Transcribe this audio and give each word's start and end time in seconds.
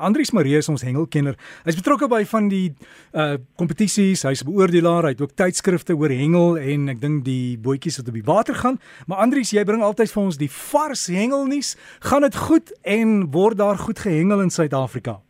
Andrius 0.00 0.32
Marie 0.32 0.56
is 0.56 0.68
ons 0.72 0.82
hengelkenner. 0.82 1.36
Hy's 1.66 1.76
betrokke 1.76 2.08
by 2.08 2.22
van 2.32 2.48
die 2.48 2.72
uh 3.12 3.36
kompetisies, 3.60 4.24
hy's 4.24 4.42
'n 4.42 4.48
beoordelaar, 4.48 5.04
hy 5.04 5.12
het 5.12 5.20
ook 5.20 5.36
tydskrifte 5.36 5.94
oor 5.94 6.08
hengel 6.08 6.58
en 6.58 6.88
ek 6.88 7.00
dink 7.00 7.24
die 7.24 7.58
bootjies 7.58 8.00
wat 8.00 8.08
op 8.08 8.14
die 8.14 8.24
water 8.24 8.54
gaan. 8.54 8.78
Maar 9.06 9.18
Andrius, 9.18 9.52
jy 9.52 9.64
bring 9.64 9.82
altyd 9.82 10.10
vir 10.10 10.22
ons 10.22 10.38
die 10.38 10.50
vars 10.50 11.06
hengelnuus. 11.06 11.76
Gaan 12.00 12.22
dit 12.22 12.36
goed 12.36 12.72
en 12.82 13.30
word 13.30 13.58
daar 13.58 13.76
goed 13.76 13.98
gehengel 13.98 14.40
in 14.40 14.50
Suid-Afrika? 14.50 15.20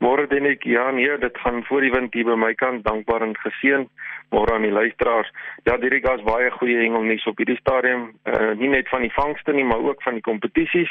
Môre 0.00 0.28
dink 0.30 0.46
ek 0.46 0.64
ja 0.64 0.90
nee, 0.90 1.18
dit 1.18 1.38
gaan 1.42 1.64
voor 1.66 1.80
die 1.80 1.90
wind 1.90 2.14
hier 2.14 2.24
by 2.24 2.36
my 2.38 2.54
kant 2.54 2.84
dankbaar 2.84 3.22
en 3.22 3.34
geseën. 3.36 3.88
Môre 4.30 4.54
aan 4.54 4.66
die 4.66 4.72
luisteraars. 4.72 5.30
Ja, 5.64 5.78
hierdie 5.80 6.02
gas 6.04 6.20
baie 6.26 6.50
goeie 6.58 6.82
hengelnuus 6.82 7.24
op 7.30 7.38
hierdie 7.40 7.56
stadium. 7.60 8.10
Uh 8.28 8.52
nie 8.60 8.68
net 8.68 8.88
van 8.92 9.04
die 9.06 9.12
vangste 9.14 9.52
nie, 9.56 9.64
maar 9.64 9.80
ook 9.80 10.02
van 10.04 10.18
die 10.18 10.24
kompetisies. 10.24 10.90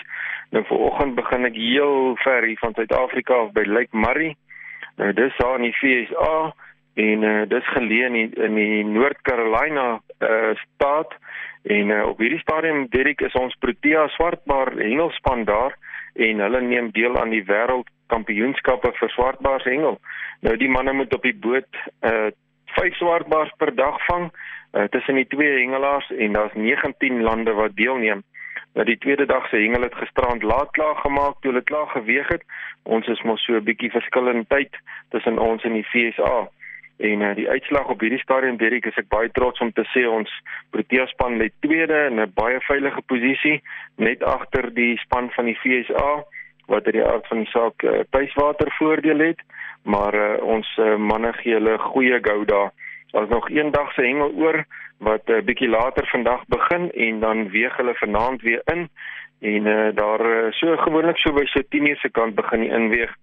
Nou 0.56 0.64
vanoggend 0.66 1.16
begin 1.16 1.46
ek 1.46 1.60
heel 1.60 2.16
ver 2.24 2.48
hier 2.50 2.58
van 2.62 2.74
Suid-Afrika 2.74 3.44
af 3.44 3.52
by 3.54 3.66
Lake 3.70 3.94
Murray. 3.98 4.34
Nou 4.98 5.12
dis 5.14 5.38
daar 5.38 5.60
in 5.62 5.68
die 5.70 5.78
VSA 5.78 6.54
en 6.98 7.24
uh 7.24 7.44
dis 7.50 7.74
geleë 7.76 8.10
in 8.10 8.18
die, 8.18 8.30
in 8.48 8.58
die 8.58 8.84
Noord-Carolina 8.86 9.88
uh 10.18 10.56
staat 10.64 11.14
en 11.68 11.90
uh, 11.92 12.06
op 12.08 12.22
hierdie 12.24 12.40
stadium 12.40 12.86
Derek 12.90 13.22
is 13.22 13.36
ons 13.36 13.56
Protea 13.60 14.08
swartbaar 14.16 14.72
hengelspan 14.80 15.44
daar 15.46 15.76
en 16.16 16.40
hulle 16.40 16.62
neem 16.62 16.90
deel 16.96 17.18
aan 17.20 17.34
die 17.36 17.44
wêreld 17.46 17.90
kampioenskappe 18.08 18.94
vir 18.98 19.12
swartbaars 19.14 19.68
hengel. 19.68 20.00
Nou 20.42 20.56
die 20.58 20.70
manne 20.72 20.94
moet 20.96 21.14
op 21.14 21.26
die 21.28 21.36
boot 21.36 21.82
uh 22.02 22.30
5 22.76 22.96
swartbaars 22.96 23.52
per 23.58 23.76
dag 23.76 24.06
vang 24.06 24.32
uh, 24.72 24.84
tussen 24.84 25.16
die 25.16 25.28
twee 25.28 25.60
hengelaars 25.60 26.12
en 26.12 26.32
daar's 26.32 26.54
19 26.54 27.22
lande 27.22 27.54
wat 27.54 27.76
deelneem. 27.76 28.24
Nou 28.74 28.86
die 28.86 28.98
tweede 28.98 29.26
dag 29.26 29.48
se 29.50 29.56
hengel 29.56 29.82
het 29.82 29.96
gisterand 29.96 30.44
laat 30.44 30.70
klaar 30.72 30.96
gemaak 30.96 31.42
toe 31.42 31.52
hulle 31.52 31.64
klaar 31.64 31.88
geweeg 31.88 32.28
het. 32.28 32.44
Ons 32.84 33.08
is 33.08 33.22
mos 33.22 33.44
so 33.44 33.54
'n 33.54 33.64
bietjie 33.64 33.92
verskillende 33.92 34.46
tyd 34.48 34.74
tussen 35.10 35.40
ons 35.40 35.64
en 35.64 35.74
die 35.74 35.88
FSA. 35.92 36.50
En 36.98 37.22
uh, 37.22 37.36
die 37.36 37.50
uitslag 37.50 37.88
op 37.88 38.00
hierdie 38.00 38.20
stadium 38.20 38.58
Derek 38.58 38.86
is 38.86 38.98
ek 38.98 39.08
baie 39.08 39.30
trots 39.32 39.60
om 39.60 39.72
te 39.72 39.86
sê 39.94 40.08
ons 40.10 40.30
Protea 40.70 41.06
span 41.06 41.38
lê 41.38 41.50
tweede 41.60 42.06
in 42.10 42.20
'n 42.20 42.32
baie 42.34 42.60
veilige 42.60 43.02
posisie 43.02 43.62
net 43.96 44.24
agter 44.24 44.74
die 44.74 44.98
span 44.98 45.30
van 45.32 45.46
die 45.46 45.58
FSA 45.62 46.24
wat 46.68 46.86
uit 46.86 46.94
die 46.94 47.06
aard 47.06 47.28
van 47.28 47.44
die 47.44 47.52
saak 47.52 47.84
uh, 47.84 48.00
tuiswater 48.10 48.72
voordeel 48.78 49.20
het, 49.20 49.42
maar 49.84 50.16
uh, 50.16 50.44
ons 50.44 50.68
uh, 50.78 50.96
manne 50.96 51.34
gee 51.34 51.54
hulle 51.54 51.78
goeie 51.78 52.20
gou 52.22 52.46
daar. 52.46 52.72
Daar's 53.12 53.30
nog 53.30 53.50
een 53.50 53.72
dag 53.72 53.94
se 53.94 54.02
hengel 54.02 54.32
oor 54.36 54.66
wat 54.98 55.22
'n 55.26 55.32
uh, 55.32 55.44
bietjie 55.44 55.70
later 55.70 56.08
vandag 56.08 56.44
begin 56.48 56.92
en 56.92 57.20
dan 57.20 57.50
weeg 57.50 57.78
hulle 57.78 57.96
vanaand 57.96 58.42
weer 58.42 58.62
in 58.66 58.90
en 59.40 59.66
uh, 59.66 59.96
daar 59.96 60.22
uh, 60.26 60.52
so 60.52 60.78
gewoonlik 60.78 61.18
so 61.18 61.34
by 61.34 61.46
so 61.46 61.62
10:00 61.62 62.00
se 62.00 62.10
kant 62.10 62.36
begin 62.36 62.60
die 62.60 62.70
inweeg 62.70 63.16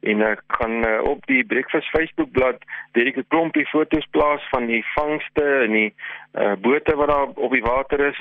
en 0.00 0.22
ek 0.24 0.42
gaan 0.46 0.84
uh, 0.86 1.02
op 1.02 1.26
die 1.26 1.44
Breakfast 1.44 1.88
Facebook 1.88 2.30
bladsy 2.32 3.12
'n 3.16 3.24
klompie 3.28 3.66
foto's 3.66 4.06
plaas 4.10 4.48
van 4.50 4.66
die 4.66 4.84
vangste 4.94 5.44
en 5.64 5.72
die 5.72 5.94
uh, 6.34 6.52
bote 6.60 6.96
wat 6.96 7.08
daar 7.08 7.28
op 7.34 7.52
die 7.52 7.62
water 7.62 8.00
is 8.00 8.18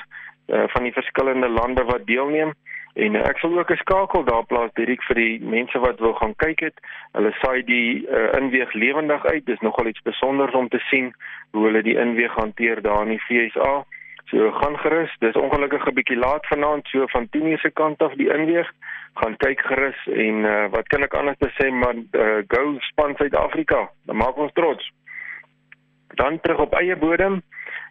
uh, 0.48 0.64
van 0.68 0.84
die 0.84 0.94
verskillende 0.94 1.50
lande 1.50 1.84
wat 1.84 2.06
deelneem 2.06 2.54
En 2.94 3.16
ek 3.16 3.38
sal 3.38 3.58
ook 3.58 3.72
'n 3.72 3.76
skakel 3.76 4.24
daar 4.24 4.46
plaas 4.46 4.72
direk 4.74 5.04
vir 5.04 5.16
die 5.16 5.40
mense 5.42 5.80
wat 5.80 6.00
wil 6.00 6.14
gaan 6.14 6.36
kyk 6.36 6.60
het. 6.60 6.78
Hulle 7.12 7.32
saai 7.32 7.64
die 7.64 8.08
uh, 8.08 8.34
inweeg 8.40 8.74
lewendig 8.74 9.26
uit. 9.26 9.46
Dis 9.46 9.60
nogal 9.60 9.88
iets 9.88 10.00
spesiaals 10.00 10.54
om 10.54 10.68
te 10.68 10.80
sien 10.80 11.14
hoe 11.52 11.66
hulle 11.66 11.82
die 11.82 11.98
inweeg 11.98 12.34
hanteer 12.34 12.82
daar 12.82 13.02
in 13.02 13.18
die 13.18 13.22
FSA. 13.22 13.86
So 14.26 14.52
gaan 14.52 14.78
gerus. 14.78 15.16
Dis 15.20 15.36
ongelukkig 15.36 15.86
'n 15.86 15.94
bietjie 15.94 16.18
laat 16.18 16.46
vanaand 16.48 16.88
so 16.88 17.08
van 17.08 17.28
10:00 17.30 17.58
se 17.58 17.70
kant 17.70 18.02
af 18.02 18.14
die 18.14 18.34
inweeg. 18.34 18.72
Gaan 19.14 19.38
kyk 19.38 19.62
gerus 19.62 20.08
en 20.08 20.36
uh, 20.46 20.66
wat 20.70 20.88
kan 20.88 21.04
ek 21.04 21.14
anders 21.14 21.38
te 21.38 21.50
sê 21.58 21.72
maar 21.72 21.96
uh, 21.96 22.44
go 22.48 22.76
span 22.80 23.16
Suid-Afrika. 23.16 23.90
Dan 24.06 24.16
maak 24.16 24.38
ons 24.38 24.54
trots. 24.54 24.92
Dan 26.08 26.40
terug 26.40 26.60
op 26.60 26.74
eie 26.74 26.96
bodem 26.96 27.42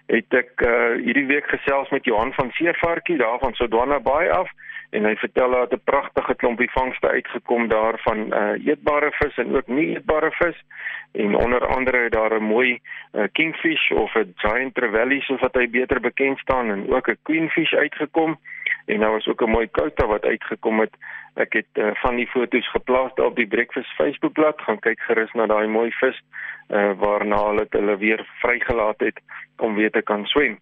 het 0.06 0.34
ek 0.34 0.60
uh, 0.64 0.96
hierdie 1.04 1.26
week 1.26 1.48
gesels 1.48 1.88
met 1.88 2.04
Johan 2.04 2.32
van 2.32 2.50
Seevarkie 2.50 3.16
daar 3.16 3.38
van 3.38 3.54
Sodwana 3.54 4.00
Bay 4.00 4.28
af 4.28 4.50
en 4.90 5.04
hy 5.04 5.14
vertel 5.16 5.50
dat 5.50 5.72
'n 5.72 5.80
pragtige 5.84 6.34
klompie 6.34 6.70
vangste 6.70 7.08
uitgekom 7.08 7.68
daar 7.68 7.98
van 7.98 8.18
uh, 8.18 8.66
eetbare 8.66 9.10
vis 9.10 9.36
en 9.36 9.56
ook 9.56 9.66
nie 9.66 9.86
eetbare 9.94 10.30
vis. 10.30 10.64
En 11.12 11.34
onder 11.34 11.66
andere 11.66 11.96
het 11.96 12.12
daar 12.12 12.40
'n 12.40 12.42
mooi 12.42 12.80
uh, 13.12 13.24
kingfish 13.32 13.90
of 13.90 14.14
'n 14.14 14.32
giant 14.36 14.74
trevally 14.74 15.20
soos 15.20 15.40
wat 15.40 15.54
hy 15.54 15.70
beter 15.70 16.00
bekend 16.00 16.38
staan 16.38 16.70
en 16.70 16.94
ook 16.94 17.08
'n 17.08 17.18
queenfish 17.22 17.72
uitgekom. 17.72 18.38
En 18.86 19.00
daar 19.00 19.10
was 19.10 19.26
ook 19.26 19.42
'n 19.42 19.50
mooi 19.50 19.68
kouta 19.70 20.06
wat 20.06 20.24
uitgekom 20.24 20.80
het. 20.80 20.94
Ek 21.34 21.52
het 21.52 21.72
uh, 21.74 21.90
van 21.94 22.16
die 22.16 22.26
foto's 22.26 22.70
geplaas 22.70 23.12
op 23.14 23.36
die 23.36 23.46
breakfast 23.46 23.94
Facebookblad. 23.94 24.60
Gaan 24.60 24.78
kyk 24.78 25.00
gerus 25.00 25.32
na 25.32 25.46
daai 25.46 25.66
mooi 25.66 25.90
vis 25.90 26.22
uh, 26.68 26.92
waarna 26.98 27.46
hulle 27.46 27.66
hulle 27.70 27.96
weer 27.96 28.26
vrygelaat 28.38 29.00
het 29.00 29.20
om 29.56 29.74
weer 29.74 29.90
te 29.90 30.02
kan 30.02 30.26
swem 30.26 30.58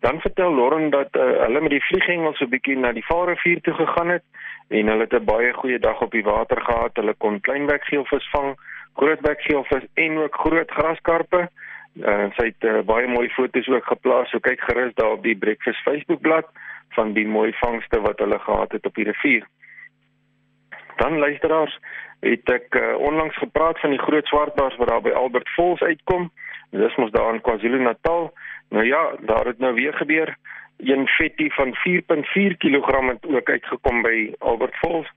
Dan 0.00 0.20
vertel 0.20 0.54
Lauren 0.54 0.90
dat 0.90 1.08
uh, 1.16 1.22
hulle 1.22 1.60
met 1.60 1.70
die 1.70 1.84
vlieghengel 1.84 2.34
so 2.34 2.44
'n 2.44 2.50
bietjie 2.50 2.76
na 2.76 2.92
die 2.92 3.04
Vaalrivier 3.04 3.60
toe 3.60 3.74
gegaan 3.74 4.08
het 4.08 4.24
en 4.68 4.86
hulle 4.86 5.06
het 5.08 5.12
'n 5.12 5.24
baie 5.24 5.52
goeie 5.52 5.78
dag 5.78 6.00
op 6.00 6.10
die 6.10 6.24
water 6.24 6.60
gehad. 6.60 6.96
Hulle 6.96 7.14
kon 7.14 7.40
kleinbekgeelvis 7.40 8.30
vang, 8.30 8.56
grootbekgeelvis 8.94 9.84
en 9.94 10.18
ook 10.18 10.34
groot 10.34 10.70
graskarpe. 10.70 11.48
Uh, 12.00 12.26
sy 12.36 12.44
het 12.44 12.64
uh, 12.64 12.80
baie 12.80 13.06
mooi 13.06 13.28
foto's 13.28 13.68
ook 13.68 13.84
geplaas. 13.84 14.30
So 14.30 14.38
kyk 14.38 14.60
gerus 14.60 14.94
daar 14.94 15.10
op 15.10 15.22
die 15.22 15.36
Breakfast 15.36 15.82
Facebookblad 15.82 16.46
van 16.88 17.12
die 17.12 17.26
mooi 17.26 17.52
vangste 17.52 18.00
wat 18.00 18.18
hulle 18.18 18.38
gehad 18.38 18.72
het 18.72 18.86
op 18.86 18.94
die 18.94 19.04
rivier. 19.04 19.46
Dan 20.96 21.18
luisteraars, 21.18 21.78
het 22.20 22.50
ek 22.50 22.74
uh, 22.74 22.96
onlangs 22.96 23.36
gepraat 23.36 23.80
van 23.80 23.90
die 23.90 23.98
groot 23.98 24.26
swartbaars 24.26 24.76
wat 24.76 24.88
daar 24.88 25.02
by 25.02 25.10
Albert 25.10 25.48
Falls 25.48 25.80
uitkom. 25.80 26.30
Dis 26.70 26.96
mos 26.96 27.10
daar 27.10 27.34
in 27.34 27.40
KwaZulu-Natal. 27.40 28.32
Nou 28.70 28.84
ja, 28.84 29.14
daar 29.20 29.46
het 29.46 29.58
nou 29.58 29.74
weer 29.74 29.94
gebeur. 29.94 30.36
Een 30.76 31.06
vetty 31.06 31.48
van 31.50 31.74
4.4 31.88 32.56
kg 32.58 33.08
het 33.08 33.26
ook 33.26 33.50
uitgekom 33.50 34.02
by 34.02 34.32
Albert 34.38 34.74
Falls. 34.74 35.10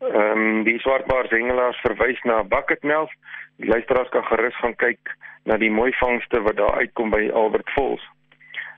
Ehm 0.00 0.38
um, 0.38 0.62
die 0.64 0.78
swartbaars 0.78 1.30
hengelaars 1.30 1.80
verwys 1.80 2.22
na 2.22 2.44
bucket 2.44 2.82
mouth. 2.82 3.12
Die 3.56 3.68
luisteraars 3.68 4.08
kan 4.08 4.24
gerus 4.24 4.56
gaan 4.56 4.76
kyk 4.76 5.16
na 5.44 5.56
die 5.56 5.70
mooi 5.70 5.92
vangste 5.92 6.42
wat 6.42 6.56
daar 6.56 6.74
uitkom 6.74 7.10
by 7.10 7.30
Albert 7.32 7.70
Falls. 7.70 8.04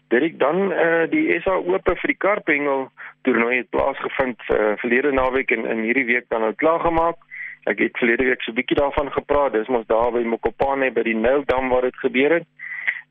Dit 0.09 0.38
dan 0.38 0.72
eh 0.72 1.03
uh, 1.03 1.11
die 1.11 1.41
SA 1.41 1.55
Ope 1.55 1.97
vir 1.97 2.09
die 2.15 2.19
karphengel 2.19 2.91
toernooi 3.22 3.56
het 3.56 3.71
plaasgevind 3.71 4.41
uh, 4.49 4.72
verlede 4.77 5.12
naweek 5.12 5.50
en 5.50 5.66
in 5.66 5.82
hierdie 5.82 6.05
week 6.05 6.25
dan 6.28 6.41
nou 6.41 6.55
klaar 6.55 6.81
gemaak. 6.81 7.16
Ek 7.65 7.78
het 7.78 7.99
verlede 7.99 8.25
week 8.25 8.43
so 8.43 8.50
'n 8.50 8.55
bietjie 8.55 8.77
daarvan 8.77 9.12
gepraat. 9.12 9.53
Dis 9.53 9.69
mos 9.69 9.87
daar 9.87 10.12
by 10.12 10.22
Mokopane 10.22 10.93
by 10.93 11.03
die 11.03 11.16
Nyldam 11.16 11.69
waar 11.69 11.82
dit 11.82 11.97
gebeur 11.97 12.31
het 12.31 12.47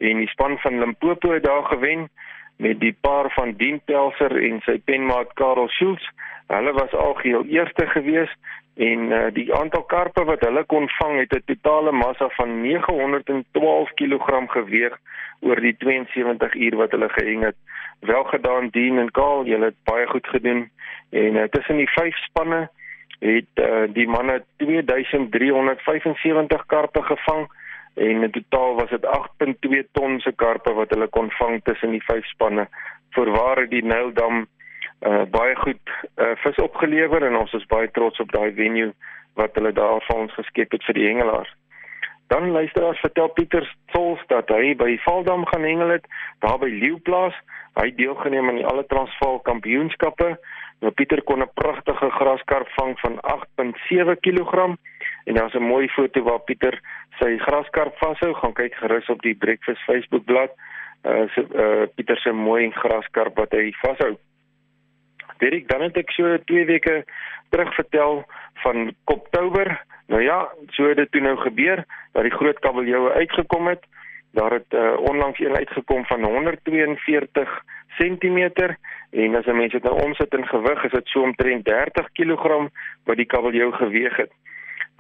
en 0.01 0.17
die 0.17 0.29
span 0.34 0.57
van 0.57 0.79
Limpopo 0.79 1.31
het 1.31 1.44
daar 1.44 1.66
gewen 1.69 2.09
met 2.57 2.79
die 2.79 2.97
paar 3.01 3.29
van 3.34 3.53
Dien 3.57 3.81
Pelser 3.85 4.34
en 4.44 4.62
sy 4.66 4.78
penmaat 4.85 5.34
Karel 5.34 5.69
Schultz. 5.69 6.09
Hulle 6.47 6.73
was 6.78 6.94
algeheel 6.94 7.45
eerste 7.50 7.85
gewees 7.94 8.34
en 8.75 9.12
uh, 9.12 9.28
die 9.34 9.53
aantal 9.53 9.84
karpe 9.94 10.23
wat 10.25 10.45
hulle 10.45 10.63
kon 10.73 10.89
vang 10.97 11.17
het 11.19 11.34
'n 11.35 11.44
totale 11.45 11.91
massa 11.91 12.29
van 12.38 12.62
912 12.62 13.94
kg 13.94 14.25
geweeg 14.57 14.97
oor 15.39 15.62
die 15.62 15.75
72 15.78 16.53
uur 16.53 16.75
wat 16.75 16.91
hulle 16.91 17.09
geheng 17.09 17.44
het. 17.44 17.56
Wel 18.00 18.23
gedaan 18.23 18.69
Dien 18.69 18.97
en 18.97 19.12
Karel, 19.12 19.45
julle 19.45 19.66
het 19.66 19.83
baie 19.83 20.07
goed 20.07 20.28
gedoen 20.28 20.72
en 21.09 21.35
uh, 21.35 21.44
tussen 21.44 21.78
die 21.78 21.89
vyf 21.89 22.16
spanne 22.16 22.69
het 23.19 23.53
uh, 23.56 23.83
die 23.94 24.07
manne 24.07 24.44
2375 24.57 26.66
karpe 26.66 27.03
gevang 27.03 27.50
en 27.94 28.24
in 28.24 28.31
totaal 28.31 28.75
was 28.75 28.90
dit 28.90 29.06
8.2 29.06 29.84
ton 29.91 30.19
se 30.19 30.31
karpe 30.35 30.74
wat 30.74 30.90
hulle 30.90 31.07
kon 31.07 31.31
vang 31.31 31.62
tussen 31.63 31.91
die 31.91 32.03
vyf 32.06 32.25
spanne. 32.25 32.68
Voorwaar 33.16 33.68
die 33.69 33.84
Nyldam 33.84 34.46
uh, 34.46 35.24
baie 35.29 35.56
goed 35.56 35.96
uh, 36.16 36.35
vis 36.44 36.62
opgelewer 36.63 37.25
en 37.28 37.35
ons 37.35 37.53
is 37.53 37.66
baie 37.66 37.91
trots 37.91 38.19
op 38.19 38.31
daai 38.31 38.53
venue 38.56 38.94
wat 39.40 39.56
hulle 39.59 39.74
daar 39.75 40.04
vir 40.07 40.24
ons 40.24 40.38
geskep 40.39 40.71
het 40.71 40.88
vir 40.88 41.00
die 41.00 41.07
hengelaars. 41.10 41.51
Dan 42.31 42.51
luisteraars 42.56 43.00
vertel 43.04 43.27
Pieter 43.36 43.65
Stols 43.68 44.21
dat 44.31 44.50
hy 44.56 44.71
by 44.80 44.94
Valdam 45.04 45.44
gaan 45.50 45.65
hengel 45.68 45.89
het, 45.98 46.06
daar 46.39 46.62
by 46.62 46.69
Leeuplaas. 46.71 47.36
Hy 47.75 47.89
het 47.89 47.98
deelgeneem 47.98 48.48
aan 48.48 48.60
die 48.60 48.68
alle 48.68 48.86
Transvaal 48.88 49.39
kampioenskappe. 49.48 50.30
Nou 50.80 50.92
Pieter 50.95 51.21
kon 51.27 51.44
'n 51.44 51.51
pragtige 51.54 52.10
graskarp 52.10 52.69
vang 52.80 52.95
van 53.00 53.19
8.7 53.36 54.15
kg 54.24 54.75
en 55.25 55.33
daar's 55.35 55.53
'n 55.53 55.63
mooi 55.63 55.88
foto 55.88 56.23
waar 56.23 56.39
Pieter 56.39 56.79
sy 57.19 57.38
graskarp 57.38 57.97
vashou. 57.97 58.33
Gaan 58.33 58.53
kyk 58.53 58.75
gerus 58.75 59.09
op 59.09 59.21
die 59.21 59.35
Breakfast 59.35 59.81
Facebook 59.83 60.25
bladsy. 60.25 60.53
Uh, 61.03 61.27
so, 61.33 61.41
uh 61.41 61.88
Pieter 61.95 62.18
se 62.18 62.31
mooi 62.31 62.71
graskarp 62.71 63.35
wat 63.35 63.51
hy 63.51 63.71
vashou. 63.81 64.18
Dirk, 65.38 65.68
dan 65.68 65.81
het 65.81 65.97
ek 65.97 66.12
so 66.12 66.38
2 66.38 66.65
weke 66.65 67.06
terug 67.50 67.73
vertel 67.73 68.25
van 68.53 68.94
Koptober. 69.03 69.85
Nou 70.07 70.21
ja, 70.21 70.50
so 70.69 70.88
het 70.88 70.97
dit 70.97 71.12
toe 71.12 71.21
nou 71.21 71.38
gebeur 71.38 71.85
dat 72.13 72.24
die 72.24 72.38
groot 72.38 72.59
kabeljoue 72.59 73.12
uitgekom 73.12 73.67
het 73.67 73.85
Daar 74.31 74.51
het 74.51 74.65
uh, 74.69 74.94
onlangs 75.00 75.39
een 75.39 75.56
uitgekom 75.56 76.06
van 76.06 76.24
142 76.24 77.63
cm 77.97 78.38
en 79.09 79.35
as 79.35 79.45
'n 79.45 79.56
mens 79.56 79.71
dit 79.71 79.83
nou 79.83 80.03
omsit 80.03 80.33
in 80.33 80.47
gewig, 80.47 80.83
is 80.83 80.91
dit 80.91 81.07
so 81.07 81.21
omtrent 81.21 81.65
30 81.65 82.12
kg 82.12 82.69
wat 83.03 83.15
die 83.15 83.25
kabeljou 83.25 83.71
geweg 83.71 84.15
het. 84.15 84.31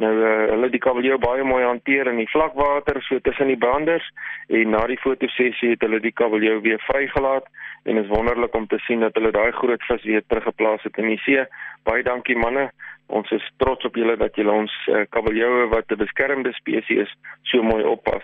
Nou 0.01 0.11
uh, 0.17 0.29
hulle 0.49 0.69
die 0.73 0.81
kabeljou 0.81 1.17
baie 1.21 1.43
mooi 1.45 1.61
hanteer 1.63 2.09
in 2.09 2.17
die 2.21 2.29
vlakwater 2.31 3.01
so 3.05 3.19
tussen 3.21 3.51
die 3.51 3.59
branders 3.59 4.05
en 4.49 4.71
na 4.73 4.85
die 4.89 4.99
fotosessie 5.01 5.75
het 5.75 5.83
hulle 5.85 5.99
die 6.01 6.13
kabeljou 6.15 6.57
weer 6.65 6.81
vrygelaat 6.87 7.49
en 7.85 8.01
is 8.01 8.09
wonderlik 8.09 8.55
om 8.57 8.65
te 8.71 8.79
sien 8.87 9.05
dat 9.05 9.17
hulle 9.19 9.33
daai 9.35 9.51
groot 9.59 9.83
vis 9.89 10.07
weer 10.09 10.23
teruggeplaas 10.27 10.83
het 10.87 10.97
in 11.01 11.11
die 11.11 11.19
see. 11.25 11.45
Baie 11.85 12.05
dankie 12.05 12.37
manne. 12.37 12.69
Ons 13.11 13.31
is 13.35 13.45
trots 13.61 13.85
op 13.85 13.97
julle 13.99 14.15
dat 14.17 14.37
julle 14.39 14.53
ons 14.63 14.73
uh, 14.87 15.03
kabeljoue 15.13 15.67
wat 15.73 15.91
'n 15.91 16.01
beskermde 16.01 16.53
spesies 16.57 17.05
is 17.05 17.15
so 17.51 17.61
mooi 17.61 17.83
oppas. 17.83 18.23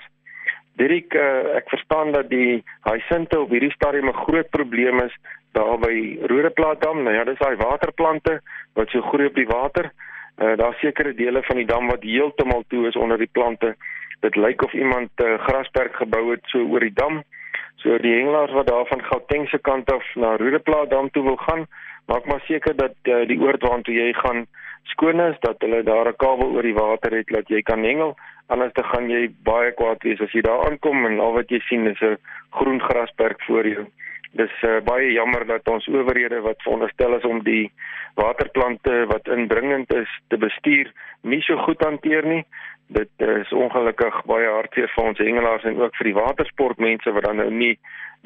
Dirk, 0.77 1.13
uh, 1.13 1.57
ek 1.57 1.69
verstaan 1.69 2.12
dat 2.13 2.29
die 2.29 2.63
hysinte 2.85 3.39
op 3.39 3.50
hierdie 3.50 3.74
stadium 3.74 4.09
'n 4.09 4.24
groot 4.25 4.50
probleem 4.50 5.01
is 5.06 5.13
daar 5.51 5.77
by 5.77 6.18
Rodeplaatdam. 6.21 7.03
Nou 7.03 7.15
ja, 7.15 7.24
dis 7.24 7.39
daai 7.39 7.56
waterplante 7.56 8.41
wat 8.74 8.89
so 8.89 9.01
groei 9.01 9.25
op 9.25 9.35
die 9.35 9.50
water. 9.50 9.91
Uh, 10.38 10.56
daar 10.57 10.74
sekere 10.80 11.13
dele 11.13 11.44
van 11.44 11.56
die 11.56 11.66
dam 11.66 11.88
wat 11.88 12.04
heeltemal 12.04 12.63
toe 12.68 12.88
is 12.88 12.95
onder 12.95 13.18
die 13.18 13.30
plante. 13.31 13.75
Dit 14.19 14.36
lyk 14.36 14.62
of 14.63 14.74
iemand 14.74 15.10
'n 15.16 15.24
uh, 15.24 15.39
grasperk 15.39 15.95
gebou 15.95 16.31
het 16.31 16.44
so 16.44 16.60
oor 16.60 16.80
die 16.80 16.94
dam. 16.94 17.24
So 17.75 17.98
die 17.98 18.13
hengelaars 18.13 18.51
wat 18.51 18.68
daar 18.68 18.86
van 18.86 19.04
Gauteng 19.04 19.48
se 19.50 19.57
kant 19.57 19.92
af 19.92 20.16
na 20.16 20.36
Rodeplaatdam 20.36 21.10
toe 21.10 21.24
wil 21.24 21.36
gaan, 21.36 21.66
maak 22.06 22.25
maar 22.25 22.42
seker 22.45 22.75
dat 22.75 22.95
uh, 23.04 23.28
die 23.28 23.39
oord 23.39 23.62
waartoe 23.62 23.94
jy 23.94 24.13
gaan 24.13 24.45
skoon 24.84 25.19
is, 25.19 25.36
dat 25.39 25.56
hulle 25.60 25.84
daar 25.84 26.07
'n 26.07 26.16
kabel 26.16 26.54
oor 26.54 26.62
die 26.62 26.74
water 26.74 27.12
het 27.12 27.28
dat 27.28 27.48
jy 27.48 27.62
kan 27.62 27.84
hengel 27.84 28.16
anders 28.48 28.74
dan 28.74 28.86
gaan 28.86 29.10
jy 29.10 29.28
baie 29.44 29.72
kwaad 29.75 30.04
wees 30.07 30.22
as 30.24 30.31
jy 30.36 30.42
daar 30.45 30.66
aankom 30.68 31.06
en 31.10 31.19
al 31.19 31.34
wat 31.36 31.50
jy 31.51 31.60
sien 31.68 31.88
is 31.88 32.01
'n 32.01 32.18
groen 32.60 32.80
grasperk 32.81 33.42
voor 33.48 33.68
jou. 33.68 33.86
Dis 34.35 34.51
uh, 34.63 34.79
baie 34.83 35.12
jammer 35.12 35.45
dat 35.47 35.68
ons 35.71 35.88
owerhede 35.88 36.41
wat 36.41 36.62
veronderstel 36.65 37.15
is 37.18 37.25
om 37.25 37.44
die 37.44 37.71
waterplante 38.15 39.06
wat 39.07 39.27
indringend 39.27 39.94
is 39.94 40.09
te 40.27 40.38
bestuur, 40.38 40.91
nie 41.21 41.41
so 41.41 41.57
goed 41.63 41.81
hanteer 41.85 42.25
nie. 42.25 42.44
Dit 42.88 43.12
uh, 43.24 43.39
is 43.44 43.53
ongelukkig 43.53 44.24
baie 44.25 44.50
hartseer 44.50 44.91
vir 44.95 45.12
ons 45.12 45.21
hengelaars 45.21 45.63
en 45.63 45.79
ook 45.81 45.95
vir 46.00 46.12
die 46.12 46.18
watersportmense 46.18 47.13
wat 47.15 47.29
dan 47.29 47.39
nou 47.44 47.51
nie 47.51 47.75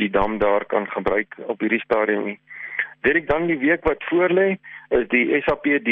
die 0.01 0.09
dam 0.09 0.39
daar 0.41 0.65
kan 0.65 0.87
gebruik 0.89 1.35
op 1.45 1.59
hierdie 1.61 1.83
stadium 1.83 2.25
nie. 2.31 2.39
Direk 3.01 3.27
dan 3.27 3.47
die 3.49 3.57
week 3.57 3.85
wat 3.85 4.03
voorlê 4.09 4.55
is 4.93 5.07
die 5.09 5.41
SAPD 5.41 5.89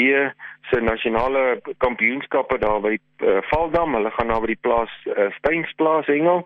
se 0.70 0.80
nasionale 0.80 1.60
kampioenskappe 1.82 2.58
daar 2.62 2.80
by 2.84 2.94
uh, 2.96 3.40
Valdam. 3.50 3.96
Hulle 3.98 4.12
gaan 4.14 4.30
na 4.30 4.38
by 4.42 4.52
die 4.52 4.62
plaas 4.62 4.92
uh, 5.10 5.26
Steynsplaas 5.38 6.06
hengel. 6.10 6.44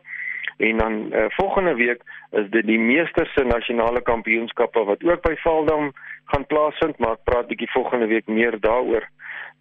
En 0.57 0.77
dan 0.79 0.93
uh, 1.13 1.25
volgende 1.29 1.75
week 1.75 2.03
is 2.31 2.51
dit 2.51 2.67
die 2.67 2.79
meester 2.79 3.27
se 3.35 3.45
nasionale 3.45 4.03
kampioenskappe 4.03 4.85
wat 4.85 5.05
ook 5.05 5.23
by 5.23 5.35
Valdam 5.43 5.93
gaan 6.25 6.47
plaasvind, 6.47 6.99
maar 6.99 7.19
ek 7.19 7.25
praat 7.25 7.51
bietjie 7.51 7.71
volgende 7.73 8.07
week 8.07 8.27
meer 8.27 8.57
daaroor. 8.61 9.09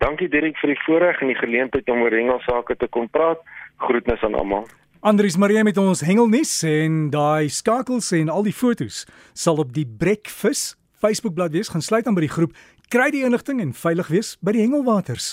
Dankie 0.04 0.30
Dirk 0.30 0.58
vir 0.62 0.74
die 0.74 0.84
voorreg 0.86 1.22
en 1.22 1.32
die 1.34 1.40
geleentheid 1.40 1.90
om 1.90 2.02
oor 2.06 2.14
hengelsake 2.14 2.76
te 2.78 2.88
kon 2.88 3.10
praat. 3.10 3.42
Groetnis 3.78 4.24
aan 4.24 4.36
almal. 4.36 4.68
Andries 5.04 5.38
Marie 5.38 5.64
met 5.64 5.78
ons 5.78 6.02
hengelnuus 6.06 6.54
en 6.64 7.10
daai 7.12 7.50
skakels 7.52 8.12
en 8.16 8.30
al 8.32 8.46
die 8.46 8.56
fotos 8.56 9.04
sal 9.34 9.60
op 9.60 9.74
die 9.76 9.88
Breakfast 10.00 10.78
Facebookblad 11.04 11.52
wees, 11.52 11.68
gaan 11.68 11.84
sluit 11.84 12.08
aan 12.08 12.16
by 12.16 12.24
die 12.24 12.32
groep, 12.32 12.54
kry 12.94 13.10
die 13.12 13.26
inligting 13.28 13.60
en 13.60 13.74
veilig 13.76 14.08
wees 14.14 14.36
by 14.40 14.54
die 14.56 14.64
hengelwaters. 14.64 15.32